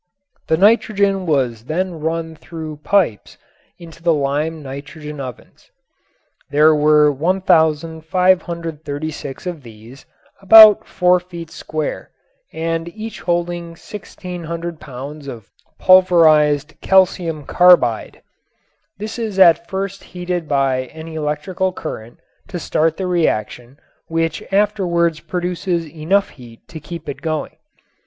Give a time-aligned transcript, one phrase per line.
[0.47, 3.37] The nitrogen was then run through pipes
[3.77, 5.69] into the lime nitrogen ovens.
[6.49, 10.07] There were 1536 of these
[10.41, 12.09] about four feet square
[12.51, 18.23] and each holding 1600 pounds of pulverized calcium carbide.
[18.97, 23.77] This is at first heated by an electrical current to start the reaction
[24.07, 27.55] which afterwards produces enough heat to keep it going.